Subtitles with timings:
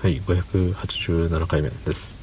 [0.00, 2.14] はい587回目です。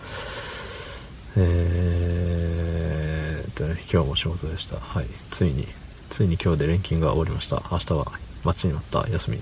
[1.36, 4.80] えーっとね今日も仕事でした。
[4.80, 5.68] はいついに
[6.10, 7.62] ついに今日で連勤が終わりました。
[7.70, 8.06] 明日は
[8.46, 9.42] 待ちに待った休み。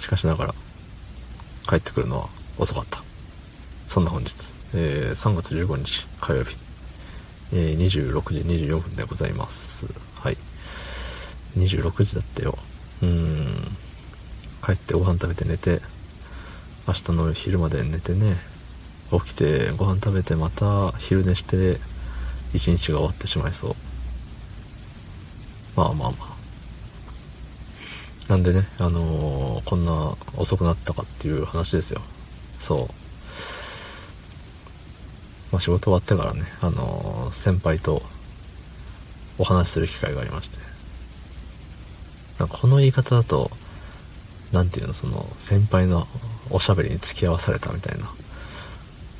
[0.00, 0.54] しかしながら
[1.68, 3.04] 帰ってくるのは遅かった。
[3.86, 4.32] そんな本日、
[4.74, 6.56] えー、3月15日火曜日、
[7.52, 9.86] えー、26時24分でございます。
[10.16, 10.36] はい。
[11.56, 12.58] 26時だったよ。
[13.00, 13.46] うん。
[14.66, 15.80] 帰ってご飯食べて寝て
[16.86, 18.36] 明日の昼まで寝てね
[19.10, 21.78] 起きてご飯食べてまた昼寝して
[22.52, 23.74] 一日が終わってしまいそう
[25.76, 26.34] まあまあまあ
[28.28, 32.00] なんでね、あのー、こんな遅くなったかっていう話ですよ。
[32.58, 32.94] そう。
[35.52, 38.02] まあ、仕事終わってからね、あのー、先輩と
[39.36, 40.56] お話しする機会がありまして。
[42.38, 43.50] なんかこの言い方だと、
[44.54, 46.06] なんていうの、その、先輩の
[46.48, 48.08] おしゃべりに付き合わされたみたいな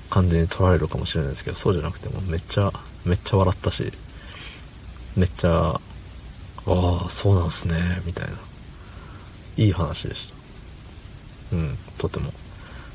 [0.09, 2.73] 感じに取られるかもしれないですけど、そうじゃなくてもめっちゃ、
[3.05, 3.93] めっちゃ笑ったし、
[5.17, 5.81] めっちゃ、あ
[6.67, 8.33] あ、そうなんすね、みたいな。
[9.57, 10.29] いい話でし
[11.51, 11.57] た。
[11.57, 12.33] うん、とても。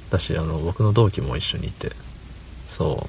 [0.10, 1.92] だし、あの、僕の同期も一緒にいて、
[2.70, 3.06] そ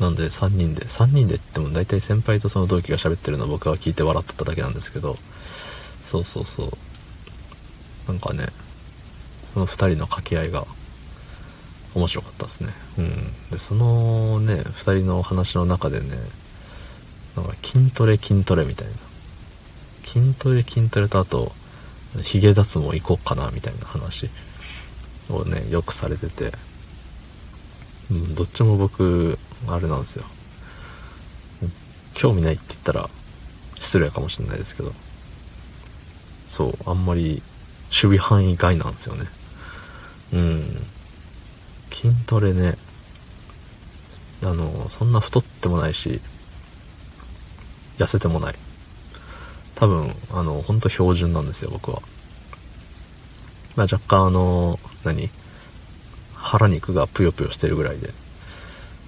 [0.00, 0.02] う。
[0.02, 5.16] なんで3人で、3人でって言っても大体先輩とその同期が喋ってるのを僕は聞いて笑っとっただけなんですけど、
[6.02, 6.70] そうそうそう。
[8.08, 8.46] なんかね、
[9.52, 10.66] その2人の掛け合いが
[11.94, 12.72] 面白かったですね。
[12.98, 13.50] うん。
[13.50, 16.16] で、そのね、2人の話の中でね、
[17.36, 18.94] なんか筋トレ筋トレみたいな。
[20.04, 21.52] 筋トレ筋トレとあと、
[22.22, 24.30] ヒゲ脱毛行こうかなみたいな話
[25.28, 26.52] をね、よくされてて、
[28.10, 30.24] うん、どっちも僕、あれなんですよ。
[32.14, 33.10] 興味ないって言ったら
[33.78, 34.92] 失礼かもしれないですけど、
[36.48, 37.42] そう、あんまり
[37.96, 39.26] 守備範囲外なんですよね。
[40.34, 40.86] うん。
[41.90, 42.76] 筋トレね、
[44.42, 46.20] あの、そんな太ってもないし、
[47.96, 48.54] 痩せてもない。
[49.74, 52.02] 多分、あの、ほんと標準なんですよ、僕は。
[53.76, 55.30] まあ若干あの、何？
[56.34, 58.12] 腹肉がぷよぷよしてるぐらいで。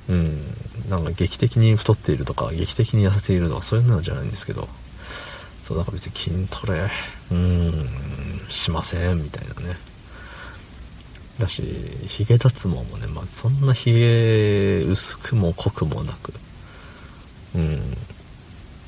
[0.09, 0.57] うん。
[0.89, 4.67] なんか劇的に太っているとか、劇的に痩せているとか、そういうのじゃないんですけど、
[5.69, 6.91] そう、だから別に筋トレ、
[7.31, 7.89] うん、
[8.49, 9.77] しません、みたいなね。
[11.39, 11.63] だし、
[12.07, 16.33] 髭脱毛もね、まあそんな髭薄くも濃くもなく、
[17.55, 17.81] うん。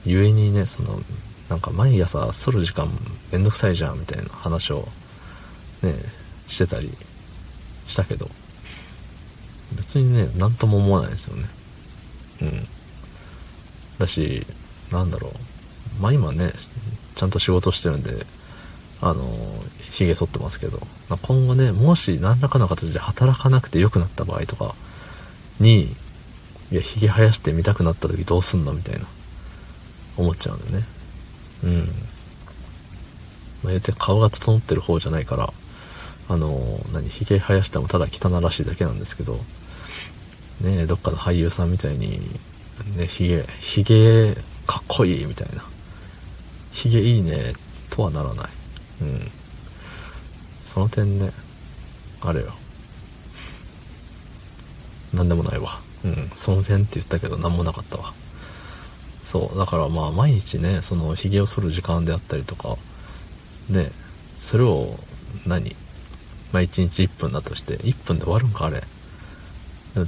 [0.07, 1.03] 故にね、その、
[1.51, 2.89] なんか毎朝剃る時間
[3.31, 4.87] めんどくさいじゃんみたいな話を
[5.83, 5.95] ね
[6.49, 6.97] してたり
[7.89, 8.31] したけど
[9.77, 11.45] 別にね何とも思わないですよね
[12.43, 12.67] うん
[13.99, 14.47] だし
[14.93, 15.60] なんだろう
[16.01, 16.53] まあ今ね
[17.15, 18.27] ちゃんと仕事してるんで
[19.01, 19.25] あの
[19.93, 24.75] 髭剃ってますけど、まあ、今後ねもし何らかの形で働かなくて良くなった場合とか
[25.59, 25.95] に
[26.73, 28.73] いや髭生やしてみたくなった時どうすんの？
[28.73, 29.07] みたいな
[30.17, 30.87] 思っちゃうんだよね
[31.65, 31.79] うん。
[33.63, 35.53] まあ、言うて顔が整ってる方じゃないから、
[36.31, 39.39] あの、何、髭生やしてもただ汚らしいだけなんですけど、
[40.63, 42.21] ねどっかの俳優さんみたいに、
[42.97, 44.35] ね、髭、髭
[44.67, 45.65] かっこいいみたいな。
[46.73, 47.55] 髭いいね、
[47.91, 48.51] とはならない。
[49.03, 49.31] うん。
[50.65, 51.33] その点ね、
[52.21, 52.55] あれよ。
[55.13, 55.81] なんでもないわ。
[56.05, 56.31] うん。
[56.37, 58.15] その点って言ったけど、なんもなかったわ。
[59.27, 62.77] そう、だからまあ毎日ね、その髭を剃る時間であったりとか、
[63.69, 63.91] ね、
[64.37, 64.99] それを
[65.47, 65.77] 何？
[66.53, 68.83] まあ1日1分だとして、1分で終わるんかあれ。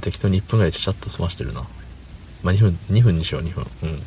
[0.01, 1.61] 適当に1分ぐらいちゃちゃっと済ましてるな。
[2.41, 3.65] まあ2分、2分にしよう2分。
[3.83, 4.03] うん。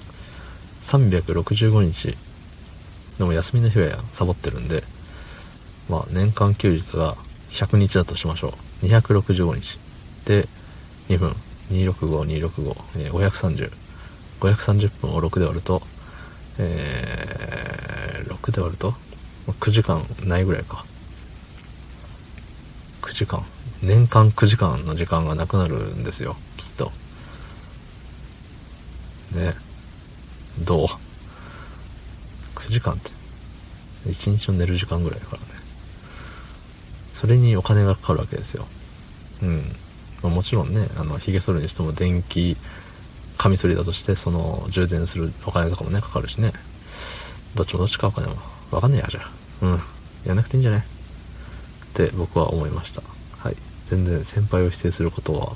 [0.84, 2.16] 365日、
[3.18, 4.84] でも休みの日はサボってるんで、
[5.88, 7.16] まあ年間休日が
[7.50, 8.86] 100日だとしましょう。
[8.86, 9.78] 265日。
[10.24, 10.48] で、
[11.08, 11.34] 2分。
[11.70, 11.94] 265、
[12.50, 13.72] 265、えー、530。
[14.40, 15.82] 530分を6で割ると、
[16.58, 18.94] えー、6で割ると、
[19.48, 20.84] 9時間ないぐらいか。
[23.02, 23.44] 9時間。
[23.82, 26.92] 年間9時間の時間がなくなるんですよ、きっと。
[29.32, 29.54] ね。
[30.60, 31.05] どう？
[32.66, 33.10] ?9 時間って。
[34.08, 35.48] 1日の寝る時間ぐらいだからね。
[37.14, 38.66] それにお金がかかるわけですよ。
[39.42, 39.56] うん。
[40.22, 42.56] まあ、もちろんね、あの、髭剃るにしても電気
[43.38, 46.52] カミソリだとしてその充電するお金とかもねかかるしね
[47.54, 48.36] どっちもどっちかお金も
[48.70, 49.30] わかんねえやじゃあ
[49.66, 49.80] うん
[50.24, 50.80] やんなくていいんじゃない？
[50.80, 50.84] っ
[51.92, 53.02] て僕は思いました
[53.36, 53.56] はい
[53.90, 55.52] 全然先輩を否定することは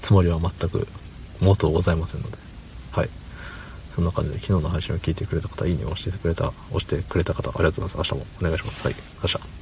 [0.00, 0.86] つもりは全く
[1.40, 2.38] 元ございませんので
[3.94, 8.12] そんな感じで昨日の配信を聞いてくれた方いいねを押してくれた押してくれた方ありがとうございます。
[8.12, 8.84] 明日もお願いします。
[8.86, 8.96] はい。
[9.22, 9.53] 明日